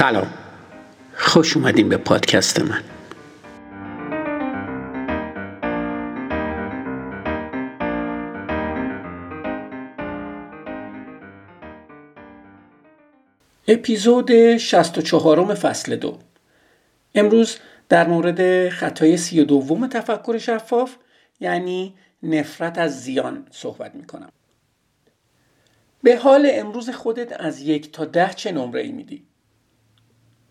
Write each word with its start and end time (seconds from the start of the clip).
سلام 0.00 0.34
خوش 1.14 1.56
اومدین 1.56 1.88
به 1.88 1.96
پادکست 1.96 2.60
من 2.60 2.82
اپیزود 13.68 14.56
64 14.56 15.54
فصل 15.54 15.96
دو 15.96 16.18
امروز 17.14 17.56
در 17.88 18.08
مورد 18.08 18.68
خطای 18.68 19.16
سی 19.16 19.44
دوم 19.44 19.86
تفکر 19.86 20.38
شفاف 20.38 20.96
یعنی 21.40 21.94
نفرت 22.22 22.78
از 22.78 23.02
زیان 23.02 23.46
صحبت 23.50 23.94
می 23.94 24.06
کنم. 24.06 24.32
به 26.02 26.16
حال 26.16 26.48
امروز 26.52 26.90
خودت 26.90 27.40
از 27.40 27.60
یک 27.60 27.92
تا 27.92 28.04
ده 28.04 28.30
چه 28.34 28.52
نمره 28.52 28.80
ای 28.80 28.92
میدی؟ 28.92 29.29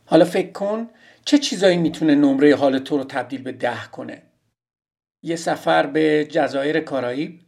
حالا 0.09 0.25
فکر 0.25 0.51
کن 0.51 0.89
چه 1.25 1.37
چیزایی 1.37 1.77
می‌تونه 1.77 2.15
نمره 2.15 2.55
حال 2.55 2.79
تو 2.79 2.97
رو 2.97 3.03
تبدیل 3.03 3.41
به 3.41 3.51
ده 3.51 3.85
کنه؟ 3.91 4.21
یه 5.23 5.35
سفر 5.35 5.85
به 5.85 6.27
جزایر 6.31 6.79
کارائیب 6.79 7.39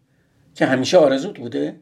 که 0.55 0.65
همیشه 0.65 0.97
آرزوت 0.97 1.39
بوده؟ 1.39 1.79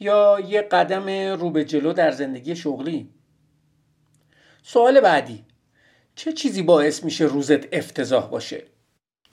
یا 0.00 0.40
یه 0.48 0.62
قدم 0.62 1.08
رو 1.40 1.50
به 1.50 1.64
جلو 1.64 1.92
در 1.92 2.10
زندگی 2.10 2.56
شغلی؟ 2.56 3.10
سوال 4.62 5.00
بعدی 5.00 5.44
چه 6.14 6.32
چیزی 6.32 6.62
باعث 6.62 7.04
میشه 7.04 7.24
روزت 7.24 7.74
افتضاح 7.74 8.30
باشه؟ 8.30 8.62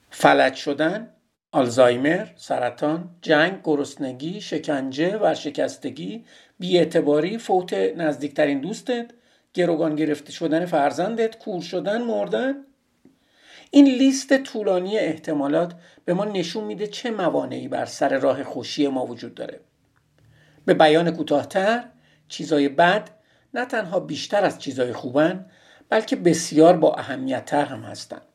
فلج 0.09 0.55
شدن، 0.55 1.09
آلزایمر، 1.51 2.27
سرطان، 2.35 3.15
جنگ، 3.21 3.59
گرسنگی، 3.63 4.41
شکنجه، 4.41 5.17
ورشکستگی، 5.17 6.25
بیاعتباری، 6.59 7.37
فوت 7.37 7.73
نزدیکترین 7.73 8.61
دوستت، 8.61 9.11
گروگان 9.55 9.95
گرفته 9.95 10.31
شدن 10.31 10.65
فرزندت، 10.65 11.37
کور 11.37 11.61
شدن، 11.61 12.01
مردن؟ 12.01 12.55
این 13.71 13.85
لیست 13.85 14.37
طولانی 14.37 14.97
احتمالات 14.97 15.73
به 16.05 16.13
ما 16.13 16.25
نشون 16.25 16.63
میده 16.63 16.87
چه 16.87 17.11
موانعی 17.11 17.67
بر 17.67 17.85
سر 17.85 18.17
راه 18.17 18.43
خوشی 18.43 18.87
ما 18.87 19.05
وجود 19.05 19.35
داره. 19.35 19.59
به 20.65 20.73
بیان 20.73 21.11
کوتاهتر، 21.11 21.83
چیزای 22.27 22.69
بد 22.69 23.09
نه 23.53 23.65
تنها 23.65 23.99
بیشتر 23.99 24.45
از 24.45 24.59
چیزای 24.59 24.93
خوبن 24.93 25.45
بلکه 25.89 26.15
بسیار 26.15 26.77
با 26.77 26.93
اهمیتتر 26.93 27.65
هم 27.65 27.81
هستند. 27.81 28.25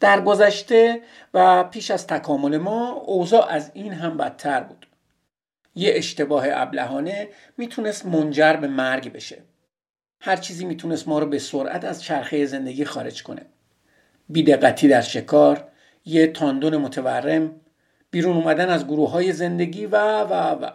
در 0.00 0.20
گذشته 0.20 1.00
و 1.34 1.64
پیش 1.64 1.90
از 1.90 2.06
تکامل 2.06 2.56
ما 2.58 2.92
اوضاع 2.92 3.48
از 3.48 3.70
این 3.74 3.92
هم 3.92 4.16
بدتر 4.16 4.60
بود. 4.60 4.86
یه 5.74 5.92
اشتباه 5.94 6.44
ابلهانه 6.48 7.28
می‌تونست 7.56 8.06
منجر 8.06 8.52
به 8.52 8.66
مرگ 8.66 9.12
بشه. 9.12 9.42
هر 10.24 10.36
چیزی 10.36 10.64
می‌تونست 10.64 11.08
ما 11.08 11.18
رو 11.18 11.26
به 11.26 11.38
سرعت 11.38 11.84
از 11.84 12.02
چرخه 12.02 12.46
زندگی 12.46 12.84
خارج 12.84 13.22
کنه. 13.22 13.46
بیدقتی 14.28 14.88
در 14.88 15.00
شکار، 15.00 15.68
یه 16.04 16.26
تاندون 16.26 16.76
متورم، 16.76 17.60
بیرون 18.10 18.36
اومدن 18.36 18.70
از 18.70 18.86
گروه 18.86 19.10
های 19.10 19.32
زندگی 19.32 19.86
و 19.86 19.96
و 20.20 20.32
و. 20.32 20.70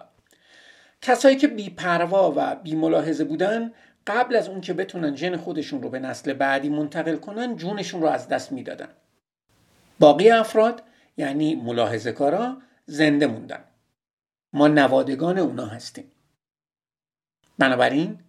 کسایی 1.01 1.35
که 1.35 1.47
بیپروا 1.47 2.33
و 2.35 2.55
بیملاحظه 2.55 3.23
بودن 3.23 3.71
قبل 4.07 4.35
از 4.35 4.49
اون 4.49 4.61
که 4.61 4.73
بتونن 4.73 5.15
ژن 5.15 5.37
خودشون 5.37 5.81
رو 5.81 5.89
به 5.89 5.99
نسل 5.99 6.33
بعدی 6.33 6.69
منتقل 6.69 7.15
کنن 7.15 7.55
جونشون 7.55 8.01
رو 8.01 8.07
از 8.07 8.27
دست 8.27 8.51
می‌دادن. 8.51 8.89
باقی 9.99 10.29
افراد 10.29 10.83
یعنی 11.17 11.55
ملاحظه 11.55 12.11
کارا 12.11 12.57
زنده 12.85 13.27
موندن. 13.27 13.63
ما 14.53 14.67
نوادگان 14.67 15.37
اونا 15.37 15.65
هستیم. 15.65 16.11
بنابراین 17.57 18.19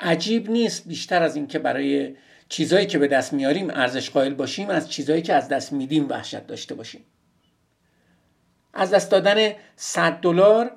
عجیب 0.00 0.50
نیست 0.50 0.88
بیشتر 0.88 1.22
از 1.22 1.36
اینکه 1.36 1.58
برای 1.58 2.16
چیزایی 2.48 2.86
که 2.86 2.98
به 2.98 3.08
دست 3.08 3.32
میاریم 3.32 3.70
ارزش 3.70 4.10
قائل 4.10 4.34
باشیم 4.34 4.70
از 4.70 4.90
چیزایی 4.90 5.22
که 5.22 5.34
از 5.34 5.48
دست 5.48 5.72
میدیم 5.72 6.08
وحشت 6.08 6.46
داشته 6.46 6.74
باشیم. 6.74 7.04
از 8.74 8.90
دست 8.90 9.10
دادن 9.10 9.52
100 9.76 10.12
دلار 10.12 10.70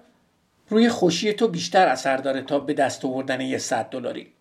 روی 0.69 0.89
خوشی 0.89 1.33
تو 1.33 1.47
بیشتر 1.47 1.87
اثر 1.87 2.17
داره 2.17 2.41
تا 2.41 2.59
به 2.59 2.73
دست 2.73 3.05
آوردن 3.05 3.41
یه 3.41 3.57
100 3.57 3.89
دلاری. 3.89 4.33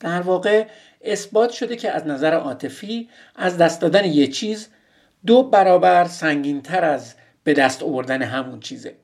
در 0.00 0.20
واقع 0.20 0.66
اثبات 1.00 1.50
شده 1.50 1.76
که 1.76 1.90
از 1.90 2.06
نظر 2.06 2.34
عاطفی 2.34 3.08
از 3.36 3.58
دست 3.58 3.80
دادن 3.80 4.04
یه 4.04 4.26
چیز 4.26 4.68
دو 5.26 5.42
برابر 5.42 6.04
سنگینتر 6.04 6.84
از 6.84 7.14
به 7.44 7.54
دست 7.54 7.82
آوردن 7.82 8.22
همون 8.22 8.60
چیزه. 8.60 8.96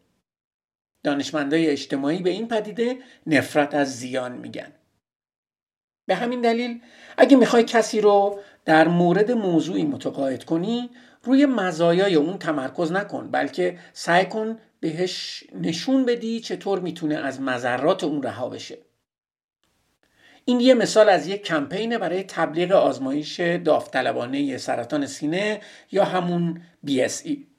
دانشمندای 1.02 1.66
اجتماعی 1.66 2.18
به 2.18 2.30
این 2.30 2.48
پدیده 2.48 2.98
نفرت 3.26 3.74
از 3.74 3.98
زیان 3.98 4.32
میگن. 4.32 4.72
به 6.06 6.14
همین 6.14 6.40
دلیل 6.40 6.80
اگه 7.18 7.36
می‌خوای 7.36 7.64
کسی 7.64 8.00
رو 8.00 8.40
در 8.64 8.88
مورد 8.88 9.30
موضوعی 9.30 9.84
متقاعد 9.84 10.44
کنی 10.44 10.90
روی 11.22 11.46
مزایای 11.46 12.14
اون 12.14 12.38
تمرکز 12.38 12.92
نکن 12.92 13.30
بلکه 13.30 13.78
سعی 13.92 14.26
کن 14.26 14.58
بهش 14.80 15.44
نشون 15.54 16.04
بدی 16.04 16.40
چطور 16.40 16.80
می‌تونه 16.80 17.14
از 17.14 17.40
مذرات 17.40 18.04
اون 18.04 18.22
رها 18.22 18.48
بشه. 18.48 18.78
این 20.44 20.60
یه 20.60 20.74
مثال 20.74 21.08
از 21.08 21.26
یک 21.26 21.42
کمپین 21.42 21.98
برای 21.98 22.22
تبلیغ 22.22 22.72
آزمایش 22.72 23.40
داوطلبانه 23.40 24.58
سرطان 24.58 25.06
سینه 25.06 25.60
یا 25.92 26.04
همون 26.04 26.62
BSE 26.86 27.49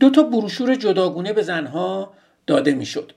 دو 0.00 0.10
تا 0.10 0.22
بروشور 0.22 0.74
جداگونه 0.74 1.32
به 1.32 1.42
زنها 1.42 2.14
داده 2.46 2.74
می‌شد. 2.74 3.12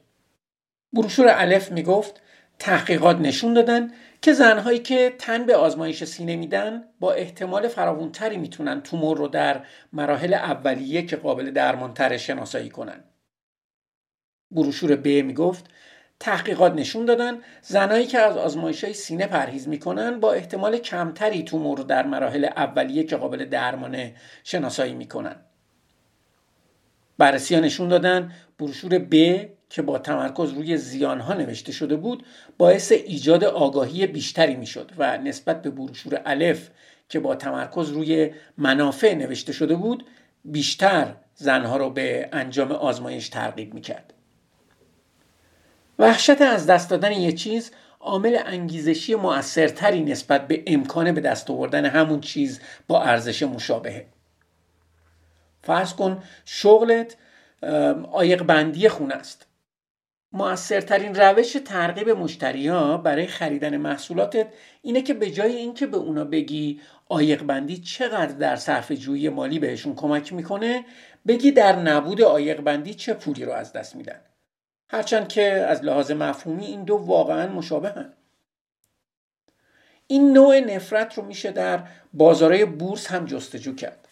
بروشور 0.93 1.25
الف 1.29 1.71
می‌گفت 1.71 2.21
تحقیقات 2.59 3.17
نشون 3.19 3.53
دادن 3.53 3.91
که 4.21 4.33
زنهایی 4.33 4.79
که 4.79 5.15
تن 5.17 5.45
به 5.45 5.55
آزمایش 5.55 6.03
سینه 6.03 6.35
میدن 6.35 6.83
با 6.99 7.13
احتمال 7.13 7.67
فراوونتری 7.67 8.37
می‌تونن 8.37 8.81
تومور 8.81 9.17
رو 9.17 9.27
در 9.27 9.65
مراحل 9.93 10.33
اولیه 10.33 11.05
که 11.05 11.15
قابل 11.15 11.51
درمانتر 11.51 12.17
شناسایی 12.17 12.69
کنن. 12.69 13.03
بروشور 14.51 14.95
ب 14.95 15.07
می‌گفت 15.07 15.65
تحقیقات 16.19 16.73
نشون 16.73 17.05
دادن 17.05 17.37
زنایی 17.61 18.05
که 18.05 18.19
از 18.19 18.37
آزمایش 18.37 18.83
های 18.83 18.93
سینه 18.93 19.27
پرهیز 19.27 19.67
می‌کنن 19.67 20.19
با 20.19 20.33
احتمال 20.33 20.77
کمتری 20.77 21.43
تومور 21.43 21.77
رو 21.77 21.83
در 21.83 22.07
مراحل 22.07 22.45
اولیه 22.45 23.03
که 23.03 23.15
قابل 23.15 23.45
درمان 23.45 24.11
شناسایی 24.43 24.93
می‌کنن. 24.93 25.35
بررسی 27.19 27.55
ها 27.55 27.61
نشون 27.61 27.87
دادن. 27.87 28.31
بروشور 28.59 28.99
ب 28.99 29.15
که 29.69 29.81
با 29.81 29.99
تمرکز 29.99 30.53
روی 30.53 30.77
زیانها 30.77 31.33
نوشته 31.33 31.71
شده 31.71 31.95
بود 31.95 32.25
باعث 32.57 32.91
ایجاد 32.91 33.43
آگاهی 33.43 34.07
بیشتری 34.07 34.55
می‌شد 34.55 34.91
و 34.97 35.17
نسبت 35.17 35.61
به 35.61 35.69
بروشور 35.69 36.21
الف 36.25 36.69
که 37.09 37.19
با 37.19 37.35
تمرکز 37.35 37.89
روی 37.89 38.31
منافع 38.57 39.13
نوشته 39.13 39.53
شده 39.53 39.75
بود 39.75 40.05
بیشتر 40.45 41.15
زنها 41.35 41.77
را 41.77 41.89
به 41.89 42.29
انجام 42.31 42.71
آزمایش 42.71 43.29
ترغیب 43.29 43.73
می‌کرد. 43.73 44.13
وحشت 45.99 46.41
از 46.41 46.65
دست 46.65 46.89
دادن 46.89 47.11
یه 47.11 47.31
چیز 47.31 47.71
عامل 47.99 48.37
انگیزشی 48.45 49.15
مؤثرتری 49.15 50.03
نسبت 50.03 50.47
به 50.47 50.63
امکان 50.67 51.11
به 51.11 51.21
دست 51.21 51.49
آوردن 51.49 51.85
همون 51.85 52.21
چیز 52.21 52.59
با 52.87 53.03
ارزش 53.03 53.43
مشابهه. 53.43 54.05
فرض 55.61 55.93
کن 55.93 56.23
شغلت 56.45 57.17
آیق 58.11 58.43
بندی 58.43 58.89
خونه 58.89 59.15
است. 59.15 59.45
موثرترین 60.31 61.15
روش 61.15 61.57
ترغیب 61.65 62.09
ها 62.67 62.97
برای 62.97 63.27
خریدن 63.27 63.77
محصولاتت 63.77 64.47
اینه 64.81 65.01
که 65.01 65.13
به 65.13 65.31
جای 65.31 65.55
اینکه 65.55 65.87
به 65.87 65.97
اونا 65.97 66.23
بگی 66.23 66.81
آیق 67.09 67.43
بندی 67.43 67.77
چقدر 67.77 68.31
در 68.31 68.55
صرف 68.55 68.91
جویی 68.91 69.29
مالی 69.29 69.59
بهشون 69.59 69.95
کمک 69.95 70.33
می‌کنه 70.33 70.85
بگی 71.27 71.51
در 71.51 71.75
نبود 71.75 72.21
آیق 72.21 72.61
بندی 72.61 72.93
چه 72.93 73.13
پولی 73.13 73.45
رو 73.45 73.51
از 73.51 73.73
دست 73.73 73.95
میدن. 73.95 74.21
هرچند 74.89 75.27
که 75.27 75.43
از 75.43 75.83
لحاظ 75.83 76.11
مفهومی 76.11 76.65
این 76.65 76.83
دو 76.83 76.95
واقعا 76.95 77.47
مشابه 77.47 77.89
هن. 77.89 78.13
این 80.07 80.33
نوع 80.33 80.59
نفرت 80.59 81.13
رو 81.13 81.25
میشه 81.25 81.51
در 81.51 81.83
بازارهای 82.13 82.65
بورس 82.65 83.07
هم 83.07 83.25
جستجو 83.25 83.75
کرد. 83.75 84.08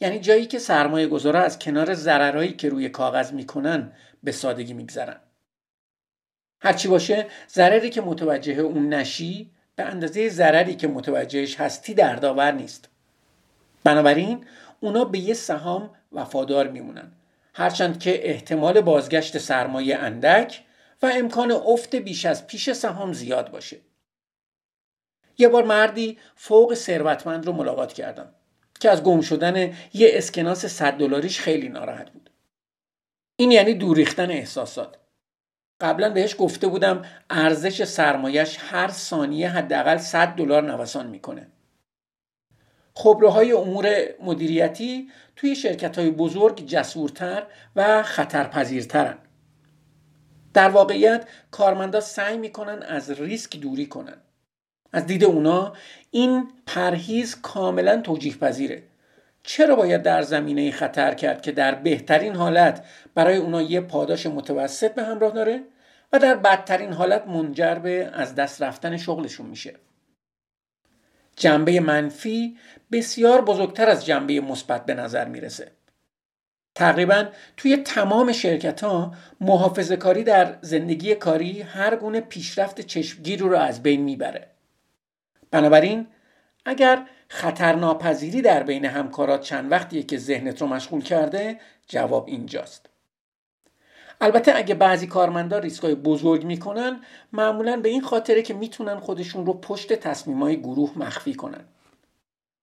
یعنی 0.00 0.20
جایی 0.20 0.46
که 0.46 0.58
سرمایه 0.58 1.06
گذارا 1.06 1.40
از 1.40 1.58
کنار 1.58 1.94
ضررهایی 1.94 2.52
که 2.52 2.68
روی 2.68 2.88
کاغذ 2.88 3.32
می‌کنن 3.32 3.92
به 4.22 4.32
سادگی 4.32 4.74
میگذرن. 4.74 5.20
هرچی 6.60 6.88
باشه 6.88 7.26
ضرری 7.48 7.90
که 7.90 8.00
متوجه 8.00 8.52
اون 8.52 8.88
نشی 8.88 9.50
به 9.76 9.82
اندازه 9.82 10.28
ضرری 10.28 10.76
که 10.76 10.88
متوجهش 10.88 11.60
هستی 11.60 11.94
دردآور 11.94 12.52
نیست. 12.52 12.88
بنابراین 13.84 14.46
اونا 14.80 15.04
به 15.04 15.18
یه 15.18 15.34
سهام 15.34 15.90
وفادار 16.12 16.68
میمونن. 16.68 17.12
هرچند 17.54 18.00
که 18.00 18.30
احتمال 18.30 18.80
بازگشت 18.80 19.38
سرمایه 19.38 19.96
اندک 19.96 20.62
و 21.02 21.10
امکان 21.14 21.50
افت 21.50 21.96
بیش 21.96 22.26
از 22.26 22.46
پیش 22.46 22.72
سهام 22.72 23.12
زیاد 23.12 23.50
باشه. 23.50 23.76
یه 25.38 25.48
بار 25.48 25.64
مردی 25.64 26.18
فوق 26.36 26.74
ثروتمند 26.74 27.46
رو 27.46 27.52
ملاقات 27.52 27.92
کردم. 27.92 28.34
که 28.80 28.90
از 28.90 29.02
گم 29.02 29.20
شدن 29.20 29.56
یه 29.94 30.10
اسکناس 30.12 30.66
100 30.66 30.92
دلاریش 30.92 31.40
خیلی 31.40 31.68
ناراحت 31.68 32.10
بود. 32.10 32.30
این 33.36 33.50
یعنی 33.50 33.74
دور 33.74 33.96
ریختن 33.96 34.30
احساسات. 34.30 34.96
قبلا 35.80 36.10
بهش 36.10 36.36
گفته 36.38 36.66
بودم 36.66 37.02
ارزش 37.30 37.84
سرمایش 37.84 38.56
هر 38.60 38.88
ثانیه 38.88 39.48
حداقل 39.48 39.98
100 39.98 40.28
دلار 40.28 40.62
نوسان 40.62 41.06
می‌کنه. 41.06 41.46
خبرههای 42.94 43.52
امور 43.52 43.86
مدیریتی 44.22 45.10
توی 45.36 45.56
شرکت 45.56 45.98
های 45.98 46.10
بزرگ 46.10 46.66
جسورتر 46.66 47.46
و 47.76 48.02
خطرپذیرترن. 48.02 49.18
در 50.54 50.68
واقعیت 50.68 51.28
کارمندا 51.50 52.00
سعی 52.00 52.38
می‌کنن 52.38 52.82
از 52.82 53.10
ریسک 53.10 53.56
دوری 53.56 53.86
کنن. 53.86 54.16
از 54.92 55.06
دید 55.06 55.24
اونا 55.24 55.72
این 56.10 56.48
پرهیز 56.66 57.40
کاملا 57.40 58.00
توجیه 58.00 58.36
پذیره 58.36 58.82
چرا 59.42 59.76
باید 59.76 60.02
در 60.02 60.22
زمینه 60.22 60.70
خطر 60.70 61.14
کرد 61.14 61.42
که 61.42 61.52
در 61.52 61.74
بهترین 61.74 62.34
حالت 62.34 62.84
برای 63.14 63.36
اونا 63.36 63.62
یه 63.62 63.80
پاداش 63.80 64.26
متوسط 64.26 64.94
به 64.94 65.02
همراه 65.02 65.32
داره 65.32 65.62
و 66.12 66.18
در 66.18 66.34
بدترین 66.34 66.92
حالت 66.92 67.26
منجر 67.26 67.74
به 67.74 68.10
از 68.12 68.34
دست 68.34 68.62
رفتن 68.62 68.96
شغلشون 68.96 69.46
میشه؟ 69.46 69.74
جنبه 71.36 71.80
منفی 71.80 72.56
بسیار 72.92 73.40
بزرگتر 73.40 73.88
از 73.88 74.06
جنبه 74.06 74.40
مثبت 74.40 74.86
به 74.86 74.94
نظر 74.94 75.28
می‌رسه. 75.28 75.72
تقریبا 76.74 77.26
توی 77.56 77.76
تمام 77.76 78.32
شرکت 78.32 78.84
ها 78.84 79.14
محافظه 79.40 79.96
کاری 79.96 80.24
در 80.24 80.58
زندگی 80.60 81.14
کاری 81.14 81.62
هر 81.62 81.96
گونه 81.96 82.20
پیشرفت 82.20 82.80
چشمگیر 82.80 83.40
رو 83.40 83.56
از 83.56 83.82
بین 83.82 84.00
می‌بره. 84.00 84.46
بنابراین 85.50 86.06
اگر 86.64 87.06
خطرناپذیری 87.28 88.42
در 88.42 88.62
بین 88.62 88.84
همکارات 88.84 89.40
چند 89.40 89.72
وقتیه 89.72 90.02
که 90.02 90.18
ذهنت 90.18 90.60
رو 90.60 90.66
مشغول 90.66 91.02
کرده 91.02 91.60
جواب 91.88 92.26
اینجاست. 92.28 92.86
البته 94.20 94.52
اگه 94.56 94.74
بعضی 94.74 95.06
کارمندا 95.06 95.58
ریسکای 95.58 95.94
بزرگ 95.94 96.44
می‌کنن 96.44 97.00
معمولا 97.32 97.76
به 97.76 97.88
این 97.88 98.02
خاطره 98.02 98.42
که 98.42 98.54
می‌تونن 98.54 98.98
خودشون 98.98 99.46
رو 99.46 99.52
پشت 99.52 99.92
تصمیمای 99.92 100.60
گروه 100.60 100.98
مخفی 100.98 101.34
کنن. 101.34 101.64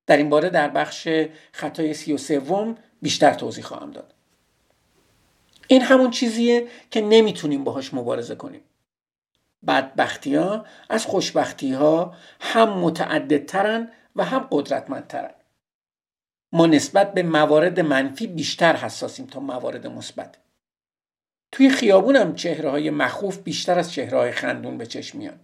در 0.07 0.17
این 0.17 0.29
باره 0.29 0.49
در 0.49 0.69
بخش 0.69 1.07
خطای 1.51 1.93
سی 1.93 2.13
و 2.13 2.17
سوم 2.17 2.75
بیشتر 3.01 3.33
توضیح 3.33 3.63
خواهم 3.63 3.91
داد. 3.91 4.13
این 5.67 5.81
همون 5.81 6.11
چیزیه 6.11 6.67
که 6.91 7.01
نمی‌تونیم 7.01 7.63
باهاش 7.63 7.93
مبارزه 7.93 8.35
کنیم. 8.35 8.61
بدبختی 9.67 10.35
ها 10.35 10.65
از 10.89 11.05
خوشبختی 11.05 11.73
ها 11.73 12.15
هم 12.39 12.69
متعددترن 12.69 13.91
و 14.15 14.23
هم 14.23 14.47
قدرتمندترن. 14.51 15.33
ما 16.51 16.65
نسبت 16.65 17.13
به 17.13 17.23
موارد 17.23 17.79
منفی 17.79 18.27
بیشتر 18.27 18.75
حساسیم 18.75 19.25
تا 19.25 19.39
موارد 19.39 19.87
مثبت. 19.87 20.37
توی 21.51 21.69
خیابونم 21.69 22.35
چهره 22.35 22.69
های 22.69 22.89
مخوف 22.89 23.37
بیشتر 23.37 23.79
از 23.79 23.91
چهره 23.91 24.17
های 24.17 24.31
خندون 24.31 24.77
به 24.77 24.85
چشم 24.85 25.17
میان. 25.17 25.39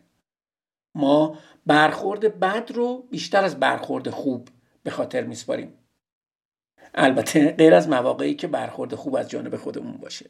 ما 0.95 1.37
برخورد 1.65 2.39
بد 2.39 2.71
رو 2.71 3.07
بیشتر 3.11 3.43
از 3.43 3.59
برخورد 3.59 4.09
خوب 4.09 4.49
به 4.83 4.91
خاطر 4.91 5.23
میسپاریم. 5.23 5.73
البته 6.95 7.51
غیر 7.51 7.73
از 7.73 7.89
مواقعی 7.89 8.35
که 8.35 8.47
برخورد 8.47 8.95
خوب 8.95 9.15
از 9.15 9.29
جانب 9.29 9.55
خودمون 9.55 9.97
باشه. 9.97 10.29